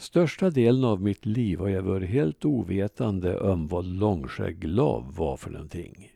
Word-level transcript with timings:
Största 0.00 0.50
delen 0.50 0.84
av 0.84 1.02
mitt 1.02 1.26
liv 1.26 1.58
har 1.58 1.68
jag 1.68 1.82
varit 1.82 2.10
helt 2.10 2.44
ovetande 2.44 3.40
om 3.40 3.68
vad 3.68 3.84
långskägglav 3.84 5.14
var 5.16 5.36
för 5.36 5.50
någonting. 5.50 6.12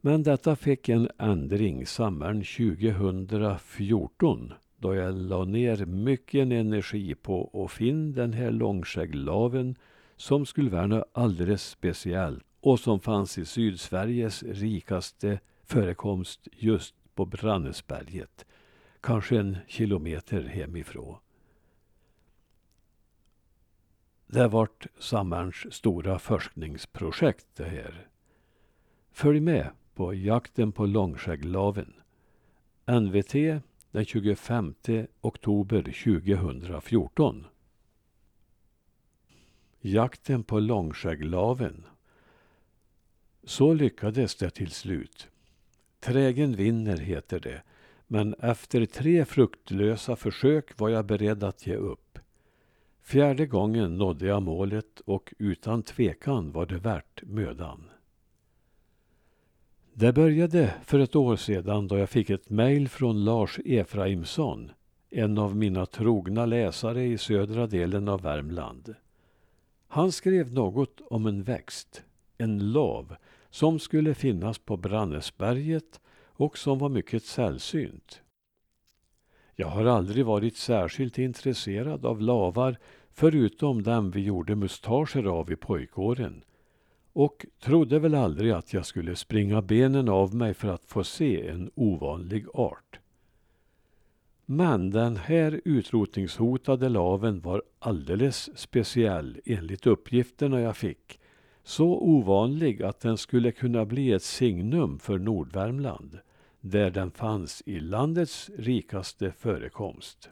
Men 0.00 0.22
detta 0.22 0.56
fick 0.56 0.88
en 0.88 1.10
ändring 1.18 1.86
sommaren 1.86 2.44
2014 2.44 4.52
då 4.78 4.94
jag 4.94 5.14
la 5.14 5.44
ner 5.44 5.86
mycket 5.86 6.52
energi 6.52 7.14
på 7.14 7.64
att 7.64 7.72
finna 7.72 8.16
den 8.16 8.32
här 8.32 8.50
långskägglaven 8.50 9.76
som 10.16 10.46
skulle 10.46 10.70
vara 10.70 10.86
något 10.86 11.10
alldeles 11.12 11.68
speciellt 11.68 12.44
och 12.60 12.80
som 12.80 13.00
fanns 13.00 13.38
i 13.38 13.44
Sydsveriges 13.44 14.42
rikaste 14.42 15.40
förekomst 15.64 16.48
just 16.52 16.94
på 17.14 17.26
Brannäsberget, 17.26 18.46
kanske 19.00 19.38
en 19.38 19.56
kilometer 19.68 20.42
hemifrån. 20.42 21.16
Det 24.26 24.48
vart 24.48 24.86
sommarens 24.98 25.74
stora 25.74 26.18
forskningsprojekt 26.18 27.46
det 27.56 27.64
här. 27.64 28.08
Följ 29.12 29.40
med 29.40 29.70
på 29.94 30.14
jakten 30.14 30.72
på 30.72 30.86
långskägglaven. 30.86 31.92
NVT 32.86 33.32
den 33.90 34.04
25 34.04 34.74
oktober 35.20 35.82
2014. 35.82 37.46
Jakten 39.80 40.44
på 40.44 40.60
långskägglaven. 40.60 41.86
Så 43.44 43.74
lyckades 43.74 44.36
det 44.36 44.50
till 44.50 44.70
slut. 44.70 45.28
Trägen 46.00 46.56
vinner 46.56 46.96
heter 46.96 47.40
det, 47.40 47.62
men 48.06 48.34
efter 48.34 48.86
tre 48.86 49.24
fruktlösa 49.24 50.16
försök 50.16 50.78
var 50.78 50.88
jag 50.88 51.06
beredd 51.06 51.44
att 51.44 51.66
ge 51.66 51.74
upp. 51.74 52.18
Fjärde 53.04 53.46
gången 53.46 53.98
nådde 53.98 54.26
jag 54.26 54.42
målet 54.42 55.00
och 55.00 55.34
utan 55.38 55.82
tvekan 55.82 56.52
var 56.52 56.66
det 56.66 56.78
värt 56.78 57.22
mödan. 57.22 57.90
Det 59.92 60.12
började 60.12 60.74
för 60.84 60.98
ett 60.98 61.16
år 61.16 61.36
sedan 61.36 61.88
då 61.88 61.98
jag 61.98 62.10
fick 62.10 62.30
ett 62.30 62.50
mejl 62.50 62.88
från 62.88 63.24
Lars 63.24 63.58
Efraimsson, 63.64 64.70
en 65.10 65.38
av 65.38 65.56
mina 65.56 65.86
trogna 65.86 66.46
läsare 66.46 67.04
i 67.04 67.18
södra 67.18 67.66
delen 67.66 68.08
av 68.08 68.22
Värmland. 68.22 68.94
Han 69.88 70.12
skrev 70.12 70.52
något 70.52 71.00
om 71.00 71.26
en 71.26 71.42
växt, 71.42 72.02
en 72.38 72.72
lav, 72.72 73.16
som 73.50 73.78
skulle 73.78 74.14
finnas 74.14 74.58
på 74.58 74.76
Brannäsberget 74.76 76.00
och 76.22 76.58
som 76.58 76.78
var 76.78 76.88
mycket 76.88 77.24
sällsynt. 77.24 78.22
Jag 79.56 79.68
har 79.68 79.84
aldrig 79.84 80.26
varit 80.26 80.56
särskilt 80.56 81.18
intresserad 81.18 82.06
av 82.06 82.20
lavar 82.20 82.76
förutom 83.10 83.82
dem 83.82 84.10
vi 84.10 84.20
gjorde 84.20 84.54
mustascher 84.54 85.24
av 85.24 85.52
i 85.52 85.56
pojkåren 85.56 86.44
och 87.12 87.46
trodde 87.60 87.98
väl 87.98 88.14
aldrig 88.14 88.52
att 88.52 88.72
jag 88.72 88.86
skulle 88.86 89.16
springa 89.16 89.62
benen 89.62 90.08
av 90.08 90.34
mig 90.34 90.54
för 90.54 90.68
att 90.68 90.84
få 90.84 91.04
se 91.04 91.48
en 91.48 91.70
ovanlig 91.74 92.46
art. 92.54 93.00
Men 94.46 94.90
den 94.90 95.16
här 95.16 95.60
utrotningshotade 95.64 96.88
laven 96.88 97.40
var 97.40 97.62
alldeles 97.78 98.58
speciell 98.58 99.40
enligt 99.44 99.86
uppgifterna 99.86 100.60
jag 100.60 100.76
fick. 100.76 101.20
Så 101.62 101.86
ovanlig 101.86 102.82
att 102.82 103.00
den 103.00 103.18
skulle 103.18 103.52
kunna 103.52 103.84
bli 103.84 104.12
ett 104.12 104.22
signum 104.22 104.98
för 104.98 105.18
Nordvärmland, 105.18 106.18
där 106.64 106.90
den 106.90 107.10
fanns 107.10 107.62
i 107.66 107.80
landets 107.80 108.50
rikaste 108.56 109.32
förekomst. 109.32 110.30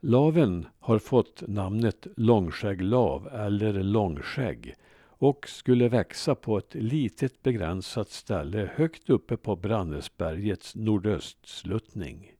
Laven 0.00 0.66
har 0.78 0.98
fått 0.98 1.42
namnet 1.48 2.06
långskägglav 2.16 3.28
eller 3.32 3.82
långskägg 3.82 4.74
och 5.02 5.48
skulle 5.48 5.88
växa 5.88 6.34
på 6.34 6.58
ett 6.58 6.74
litet 6.74 7.42
begränsat 7.42 8.10
ställe 8.10 8.70
högt 8.74 9.10
uppe 9.10 9.36
på 9.36 9.56
Brannäsbergets 9.56 10.76
nordöstsluttning. 10.76 12.32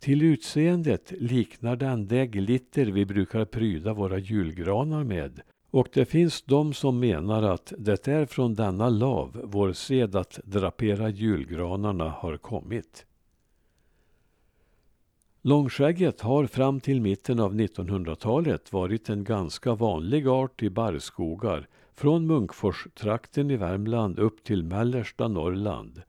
Till 0.00 0.22
utseendet 0.22 1.12
liknar 1.20 1.76
den 1.76 2.06
det 2.08 2.26
glitter 2.26 2.86
vi 2.86 3.06
brukar 3.06 3.44
pryda 3.44 3.92
våra 3.92 4.18
julgranar 4.18 5.04
med 5.04 5.40
och 5.70 5.88
det 5.92 6.04
finns 6.04 6.42
de 6.42 6.72
som 6.72 7.00
menar 7.00 7.42
att 7.42 7.72
det 7.78 8.08
är 8.08 8.26
från 8.26 8.54
denna 8.54 8.88
lav 8.88 9.40
vår 9.44 9.72
sed 9.72 10.16
att 10.16 10.40
drapera 10.44 11.08
julgranarna 11.08 12.08
har 12.08 12.36
kommit. 12.36 13.06
Långskägget 15.42 16.20
har 16.20 16.46
fram 16.46 16.80
till 16.80 17.00
mitten 17.00 17.40
av 17.40 17.54
1900-talet 17.54 18.72
varit 18.72 19.08
en 19.08 19.24
ganska 19.24 19.74
vanlig 19.74 20.28
art 20.28 20.62
i 20.62 20.70
barrskogar 20.70 21.68
från 21.94 22.26
Munkforstrakten 22.26 23.50
i 23.50 23.56
Värmland 23.56 24.18
upp 24.18 24.44
till 24.44 24.62
mellersta 24.64 25.28
Norrland. 25.28 26.02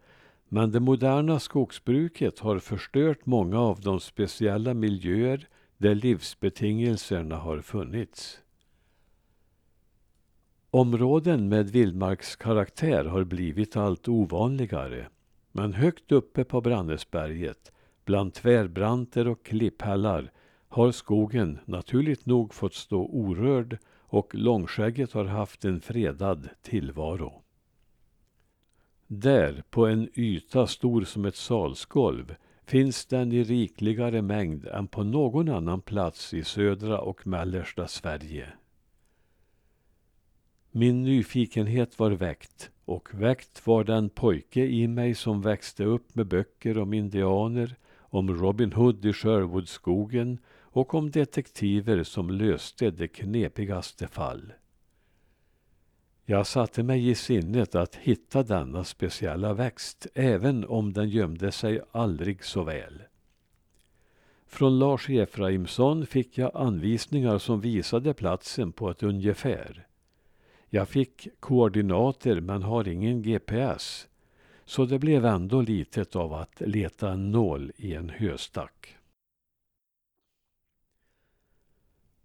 Men 0.48 0.72
det 0.72 0.80
moderna 0.80 1.40
skogsbruket 1.40 2.40
har 2.40 2.60
förstört 2.60 3.26
många 3.26 3.60
av 3.60 3.82
de 3.82 4.00
speciella 4.00 4.74
miljöer 4.74 5.48
där 5.78 5.96
livsbetingelserna 5.96 7.38
har 7.38 7.62
funnits. 7.62 8.40
Områden 10.72 11.50
med 11.50 11.70
vildmarkskaraktär 11.70 13.06
har 13.06 13.24
blivit 13.24 13.78
allt 13.78 14.08
ovanligare. 14.08 15.08
Men 15.52 15.74
högt 15.74 16.12
uppe 16.12 16.44
på 16.44 16.62
Brannäsberget 16.62 17.72
Bland 18.06 18.34
tvärbranter 18.34 19.28
och 19.28 19.46
klipphällar 19.46 20.32
har 20.68 20.92
skogen 20.92 21.60
naturligt 21.66 22.26
nog 22.26 22.54
fått 22.54 22.74
stå 22.74 23.06
orörd 23.06 23.78
och 23.98 24.36
långskägget 24.36 25.14
har 25.14 25.26
haft 25.26 25.66
en 25.66 25.82
fredad 25.82 26.50
tillvaro. 26.62 27.42
Där, 29.08 29.64
på 29.70 29.88
en 29.88 30.10
yta 30.16 30.68
stor 30.68 31.04
som 31.04 31.26
ett 31.26 31.36
salsgolv, 31.36 32.36
finns 32.66 33.06
den 33.06 33.32
i 33.32 33.44
rikligare 33.44 34.22
mängd 34.22 34.66
än 34.66 34.88
på 34.88 35.04
någon 35.04 35.50
annan 35.50 35.82
plats 35.82 36.34
i 36.34 36.44
södra 36.44 37.00
och 37.00 37.28
mellersta 37.28 37.88
Sverige. 37.88 38.54
Min 40.72 41.04
nyfikenhet 41.04 42.00
var 42.00 42.12
väckt 42.12 42.72
och 42.86 43.10
väckt 43.14 43.68
var 43.68 43.84
den 43.84 44.10
pojke 44.10 44.66
i 44.66 44.88
mig 44.88 45.16
som 45.16 45.42
växte 45.42 45.84
upp 45.84 46.16
med 46.16 46.28
böcker 46.28 46.78
om 46.78 46.94
indianer, 46.94 47.76
om 48.00 48.38
Robin 48.38 48.74
Hood 48.74 49.06
i 49.06 49.14
Sherwoodskogen 49.14 50.38
och 50.60 50.94
om 50.94 51.12
detektiver 51.12 52.04
som 52.04 52.30
löste 52.30 52.92
de 52.92 53.08
knepigaste 53.08 54.08
fall. 54.08 54.54
Jag 56.26 56.48
satte 56.48 56.84
mig 56.84 57.10
i 57.10 57.16
sinnet 57.16 57.76
att 57.76 57.96
hitta 57.96 58.44
denna 58.44 58.84
speciella 58.84 59.54
växt, 59.54 60.08
även 60.14 60.66
om 60.66 60.94
den 60.94 61.10
gömde 61.10 61.52
sig 61.52 61.82
aldrig 61.92 62.44
så 62.44 62.64
väl. 62.64 63.04
Från 64.48 64.80
Lars 64.80 65.10
Efraimsson 65.10 66.06
fick 66.06 66.38
jag 66.38 66.52
anvisningar 66.56 67.38
som 67.38 67.62
visade 67.62 68.14
platsen 68.14 68.72
på 68.72 68.90
ett 68.90 69.04
ungefär. 69.04 69.89
Jag 70.70 70.90
fick 70.90 71.28
koordinater 71.40 72.42
men 72.42 72.64
har 72.64 72.88
ingen 72.88 73.22
GPS 73.22 74.08
så 74.66 74.86
det 74.86 75.00
blev 75.00 75.26
ändå 75.26 75.62
litet 75.62 76.16
av 76.16 76.34
att 76.34 76.62
leta 76.62 77.12
en 77.12 77.32
nål 77.32 77.72
i 77.78 77.94
en 77.94 78.10
höstack. 78.10 78.98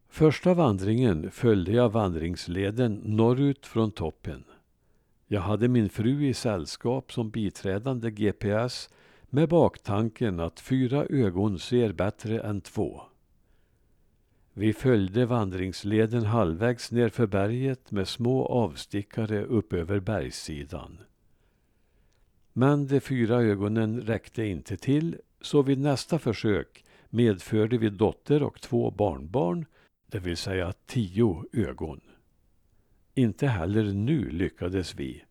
Första 0.08 0.54
vandringen 0.54 1.30
följde 1.30 1.72
jag 1.72 1.88
vandringsleden 1.88 3.00
norrut 3.04 3.66
från 3.66 3.92
toppen. 3.92 4.44
Jag 5.26 5.40
hade 5.40 5.68
min 5.68 5.88
fru 5.88 6.26
i 6.26 6.34
sällskap 6.34 7.12
som 7.12 7.30
biträdande 7.30 8.10
GPS 8.10 8.90
med 9.22 9.48
baktanken 9.48 10.40
att 10.40 10.60
fyra 10.60 11.04
ögon 11.04 11.58
ser 11.58 11.92
bättre 11.92 12.40
än 12.40 12.60
två. 12.60 13.02
Vi 14.56 14.72
följde 14.72 15.26
vandringsleden 15.26 16.24
halvvägs 16.24 16.92
nerför 16.92 17.26
berget 17.26 17.90
med 17.90 18.08
små 18.08 18.46
avstickare 18.46 19.44
uppöver 19.44 20.00
bergssidan. 20.00 20.98
Men 22.52 22.86
de 22.86 23.00
fyra 23.00 23.42
ögonen 23.42 24.00
räckte 24.00 24.44
inte 24.44 24.76
till, 24.76 25.16
så 25.40 25.62
vid 25.62 25.78
nästa 25.78 26.18
försök 26.18 26.84
medförde 27.10 27.78
vi 27.78 27.90
dotter 27.90 28.42
och 28.42 28.60
två 28.60 28.90
barnbarn, 28.90 29.66
det 30.06 30.18
vill 30.18 30.36
säga 30.36 30.72
tio 30.86 31.44
ögon. 31.52 32.00
Inte 33.14 33.46
heller 33.46 33.84
nu 33.84 34.30
lyckades 34.30 34.94
vi. 34.94 35.24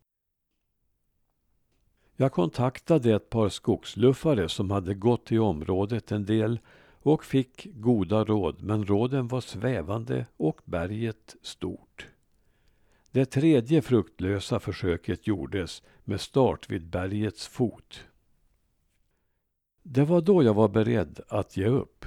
Jag 2.16 2.32
kontaktade 2.32 3.16
ett 3.16 3.30
par 3.30 3.50
skogsluffare 3.50 4.50
som 4.50 4.72
hade 4.72 4.94
gått 4.94 5.32
i 5.32 5.38
området 5.40 6.12
en 6.12 6.26
del 6.26 6.60
och 7.04 7.26
fick 7.26 7.68
goda 7.74 8.24
råd, 8.24 8.64
men 8.64 8.86
råden 8.86 9.28
var 9.28 9.42
svävande 9.42 10.26
och 10.38 10.62
berget 10.66 11.36
stort. 11.42 12.08
Det 13.12 13.26
tredje 13.26 13.82
fruktlösa 13.82 14.60
försöket 14.60 15.28
gjordes 15.28 15.84
med 16.04 16.22
start 16.22 16.70
vid 16.70 16.88
bergets 16.88 17.48
fot. 17.48 18.04
Det 19.84 20.04
var 20.06 20.22
då 20.22 20.44
jag 20.44 20.54
var 20.54 20.70
beredd 20.70 21.20
att 21.28 21.58
ge 21.58 21.66
upp. 21.66 22.06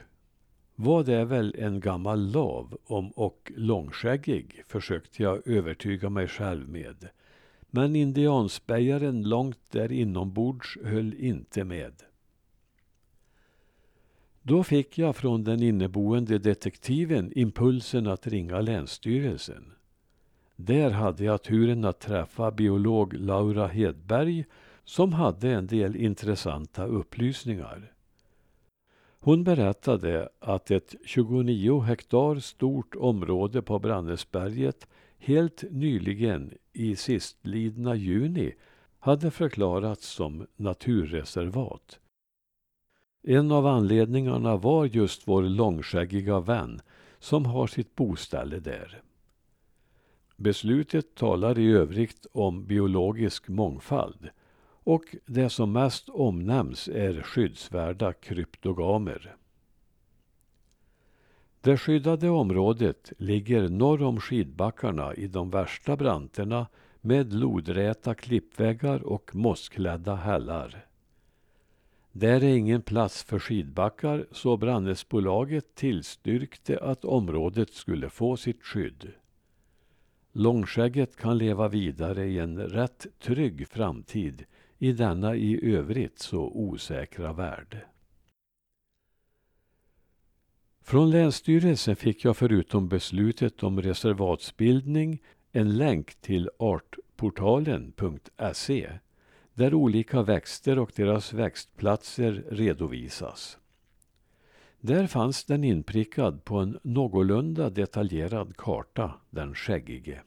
Vad 0.75 1.09
är 1.09 1.25
väl 1.25 1.55
en 1.59 1.81
gammal 1.81 2.31
lav 2.31 2.79
om 2.85 3.11
och 3.11 3.53
långskäggig, 3.57 4.63
försökte 4.69 5.23
jag 5.23 5.47
övertyga 5.49 6.11
mig 6.11 6.29
själv 6.29 6.69
med. 6.69 7.09
Men 7.71 7.97
indianspejaren 7.97 9.23
långt 9.23 9.71
där 9.71 9.93
inombords 9.93 10.79
höll 10.85 11.15
inte 11.15 11.65
med. 11.65 12.03
Då 14.49 14.63
fick 14.63 14.99
jag 14.99 15.17
från 15.17 15.45
den 15.45 15.63
inneboende 15.63 16.39
detektiven 16.39 17.33
impulsen 17.35 18.07
att 18.07 18.27
ringa 18.27 18.61
Länsstyrelsen. 18.61 19.73
Där 20.57 20.91
hade 20.91 21.25
jag 21.25 21.43
turen 21.43 21.85
att 21.85 22.01
träffa 22.01 22.51
biolog 22.51 23.15
Laura 23.15 23.67
Hedberg 23.67 24.45
som 24.85 25.13
hade 25.13 25.51
en 25.51 25.67
del 25.67 25.97
intressanta 25.97 26.85
upplysningar. 26.85 27.93
Hon 29.21 29.45
berättade 29.45 30.29
att 30.41 30.71
ett 30.71 30.95
29 31.05 31.81
hektar 31.81 32.37
stort 32.37 32.97
område 32.97 33.63
på 33.63 33.79
Brannäsberget 33.79 34.87
helt 35.19 35.65
nyligen 35.71 36.55
i 36.73 36.97
sistlidna 36.97 37.95
juni 37.95 38.55
hade 38.99 39.31
förklarats 39.31 40.09
som 40.09 40.47
naturreservat. 40.57 42.01
En 43.29 43.53
av 43.53 43.67
anledningarna 43.67 44.57
var 44.57 44.85
just 44.85 45.29
vår 45.29 45.43
långskäggiga 45.43 46.41
vän 46.41 46.81
som 47.19 47.47
har 47.47 47.67
sitt 47.67 47.95
boställe 47.95 48.59
där. 48.59 49.03
Beslutet 50.37 51.15
talar 51.15 51.59
i 51.59 51.73
övrigt 51.73 52.27
om 52.33 52.65
biologisk 52.65 53.49
mångfald 53.49 54.29
och 54.85 55.03
det 55.27 55.51
som 55.51 55.73
mest 55.73 56.09
omnämns 56.09 56.89
är 56.89 57.23
skyddsvärda 57.23 58.13
kryptogamer. 58.13 59.37
Det 61.61 61.77
skyddade 61.77 62.29
området 62.31 63.13
ligger 63.19 63.69
norr 63.69 64.03
om 64.03 64.21
skidbackarna 64.21 65.15
i 65.15 65.27
de 65.27 65.51
värsta 65.51 65.97
branterna 65.97 66.67
med 67.01 67.33
lodräta 67.33 68.15
klippväggar 68.15 69.03
och 69.03 69.35
mossklädda 69.35 70.15
hällar. 70.15 70.86
Där 72.19 72.45
är 72.45 72.57
ingen 72.57 72.83
plats 72.83 73.23
för 73.23 73.39
skidbackar 73.39 74.27
så 74.33 74.57
Brannäsbolaget 74.57 75.75
tillstyrkte 75.75 76.79
att 76.79 77.05
området 77.05 77.73
skulle 77.73 78.11
få 78.11 78.37
sitt 78.37 78.63
skydd. 78.63 79.13
Långskägget 80.33 81.17
kan 81.17 81.39
leva 81.39 81.69
vidare 81.69 82.27
i 82.27 82.39
en 82.39 82.59
rätt 82.59 83.07
trygg 83.19 83.69
framtid 83.69 84.45
i 84.79 84.93
denna 84.93 85.37
i 85.37 85.75
övrigt 85.75 86.19
så 86.19 86.41
osäkra 86.41 87.33
värld. 87.33 87.79
Från 90.83 91.11
Länsstyrelsen 91.11 91.97
fick 91.97 92.25
jag 92.25 92.37
förutom 92.37 92.89
beslutet 92.89 93.63
om 93.63 93.83
reservatsbildning 93.83 95.23
en 95.53 95.77
länk 95.77 96.15
till 96.15 96.51
artportalen.se 96.59 98.91
där 99.57 99.75
olika 99.75 100.23
växter 100.23 100.79
och 100.79 100.93
deras 100.97 101.33
växtplatser 101.33 102.45
redovisas. 102.51 103.59
Där 104.81 105.07
fanns 105.07 105.45
den 105.45 105.65
inprickad 105.65 106.45
på 106.45 106.59
en 106.59 106.79
någorlunda 106.83 107.71
detaljerad 107.71 108.57
karta, 108.57 109.15
den 109.31 109.55
skäggige. 109.55 110.23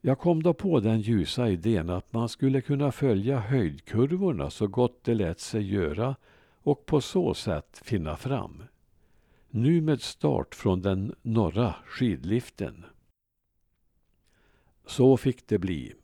Jag 0.00 0.18
kom 0.18 0.42
då 0.42 0.54
på 0.54 0.80
den 0.80 1.00
ljusa 1.00 1.48
idén 1.48 1.90
att 1.90 2.12
man 2.12 2.28
skulle 2.28 2.60
kunna 2.60 2.92
följa 2.92 3.38
höjdkurvorna 3.38 4.50
så 4.50 4.66
gott 4.66 5.04
det 5.04 5.14
lät 5.14 5.40
sig 5.40 5.74
göra 5.74 6.16
och 6.62 6.86
på 6.86 7.00
så 7.00 7.34
sätt 7.34 7.80
finna 7.84 8.16
fram. 8.16 8.62
Nu 9.48 9.80
med 9.80 10.02
start 10.02 10.54
från 10.54 10.82
den 10.82 11.14
norra 11.22 11.74
skidliften. 11.86 12.84
Så 14.86 15.16
fick 15.16 15.48
det 15.48 15.58
bli. 15.58 15.94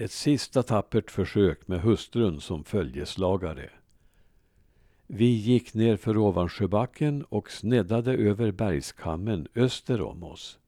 Ett 0.00 0.12
sista 0.12 0.62
tappert 0.62 1.10
försök 1.10 1.68
med 1.68 1.80
hustrun 1.80 2.40
som 2.40 2.64
följeslagare. 2.64 3.70
Vi 5.06 5.24
gick 5.24 5.74
ner 5.74 5.96
för 5.96 6.16
Ovansjöbacken 6.16 7.24
och 7.28 7.50
sneddade 7.50 8.12
över 8.12 8.52
bergskammen 8.52 9.48
öster 9.54 10.02
om 10.02 10.24
oss. 10.24 10.58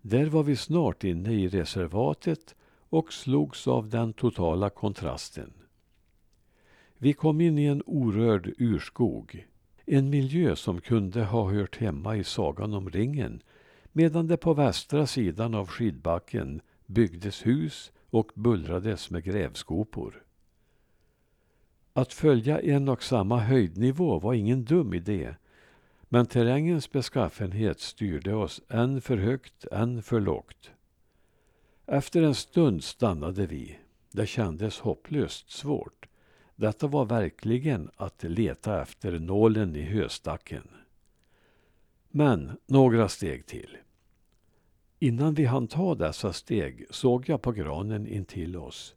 Där 0.00 0.26
var 0.26 0.42
vi 0.42 0.56
snart 0.56 1.04
inne 1.04 1.32
i 1.32 1.48
reservatet 1.48 2.54
och 2.88 3.12
slogs 3.12 3.68
av 3.68 3.88
den 3.88 4.12
totala 4.12 4.70
kontrasten. 4.70 5.52
Vi 6.98 7.12
kom 7.12 7.40
in 7.40 7.58
i 7.58 7.64
en 7.64 7.82
orörd 7.86 8.54
urskog. 8.58 9.46
En 9.86 10.10
miljö 10.10 10.56
som 10.56 10.80
kunde 10.80 11.24
ha 11.24 11.50
hört 11.50 11.76
hemma 11.76 12.16
i 12.16 12.24
Sagan 12.24 12.74
om 12.74 12.90
ringen 12.90 13.42
medan 13.92 14.26
det 14.26 14.36
på 14.36 14.54
västra 14.54 15.06
sidan 15.06 15.54
av 15.54 15.68
skidbacken 15.68 16.60
byggdes 16.86 17.46
hus 17.46 17.90
och 18.14 18.32
bullrades 18.34 19.10
med 19.10 19.24
grävskopor. 19.24 20.22
Att 21.92 22.12
följa 22.12 22.60
en 22.60 22.88
och 22.88 23.02
samma 23.02 23.38
höjdnivå 23.38 24.18
var 24.18 24.34
ingen 24.34 24.64
dum 24.64 24.94
idé 24.94 25.34
men 26.08 26.26
terrängens 26.26 26.92
beskaffenhet 26.92 27.80
styrde 27.80 28.34
oss 28.34 28.62
än 28.68 29.00
för 29.00 29.16
högt, 29.16 29.66
än 29.72 30.02
för 30.02 30.20
lågt. 30.20 30.70
Efter 31.86 32.22
en 32.22 32.34
stund 32.34 32.84
stannade 32.84 33.46
vi. 33.46 33.78
Det 34.10 34.26
kändes 34.26 34.80
hopplöst 34.80 35.50
svårt. 35.50 36.08
Detta 36.56 36.86
var 36.86 37.04
verkligen 37.04 37.90
att 37.96 38.22
leta 38.22 38.82
efter 38.82 39.18
nålen 39.18 39.76
i 39.76 39.82
höstacken. 39.82 40.68
Men 42.08 42.56
några 42.66 43.08
steg 43.08 43.46
till. 43.46 43.76
Innan 45.04 45.34
vi 45.34 45.44
hann 45.44 45.66
ta 45.66 45.94
dessa 45.94 46.32
steg 46.32 46.86
såg 46.90 47.28
jag 47.28 47.42
på 47.42 47.52
granen 47.52 48.06
intill 48.06 48.56
oss. 48.56 48.94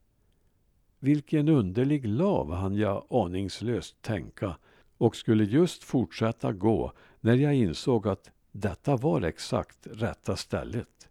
Vilken 1.00 1.50
underlig 1.50 2.07
lav, 2.07 2.54
hann 2.54 2.75
jag 2.75 3.06
aningslöst 3.09 4.01
tänka 4.01 4.57
och 4.98 5.15
skulle 5.15 5.43
just 5.43 5.84
fortsätta 5.84 6.51
gå 6.53 6.93
när 7.20 7.36
jag 7.36 7.55
insåg 7.55 8.08
att 8.08 8.31
detta 8.51 8.96
var 8.96 9.22
exakt 9.22 9.88
rätta 9.91 10.36
stället. 10.36 11.10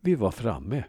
Vi 0.00 0.14
var 0.14 0.30
framme. 0.30 0.84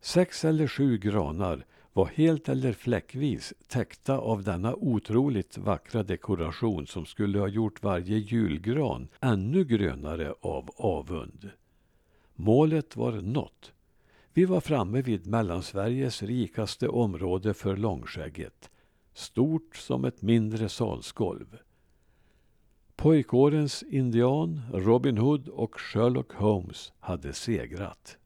Sex 0.00 0.44
eller 0.44 0.66
sju 0.66 0.98
granar 0.98 1.66
var 1.98 2.06
helt 2.06 2.48
eller 2.48 2.72
fläckvis 2.72 3.54
täckta 3.68 4.18
av 4.18 4.42
denna 4.42 4.74
otroligt 4.74 5.58
vackra 5.58 6.02
dekoration 6.02 6.86
som 6.86 7.06
skulle 7.06 7.38
ha 7.38 7.48
gjort 7.48 7.82
varje 7.82 8.18
julgran 8.18 9.08
ännu 9.20 9.64
grönare 9.64 10.34
av 10.40 10.70
avund. 10.76 11.50
Målet 12.34 12.96
var 12.96 13.12
nått. 13.12 13.72
Vi 14.32 14.44
var 14.44 14.60
framme 14.60 15.02
vid 15.02 15.26
Mellansveriges 15.26 16.22
rikaste 16.22 16.88
område 16.88 17.54
för 17.54 17.76
långskägget 17.76 18.70
stort 19.14 19.76
som 19.76 20.04
ett 20.04 20.22
mindre 20.22 20.68
salsgolv. 20.68 21.58
Pojkårens 22.96 23.82
indian, 23.82 24.60
Robin 24.72 25.18
Hood 25.18 25.48
och 25.48 25.80
Sherlock 25.80 26.32
Holmes 26.32 26.92
hade 27.00 27.32
segrat. 27.32 28.18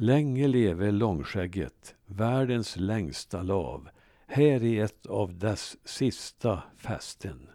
Länge 0.00 0.48
leve 0.48 0.90
långskägget, 0.90 1.94
världens 2.06 2.76
längsta 2.76 3.42
lav, 3.42 3.88
här 4.26 4.64
i 4.64 4.78
ett 4.78 5.06
av 5.06 5.38
dess 5.38 5.76
sista 5.84 6.62
fästen. 6.76 7.48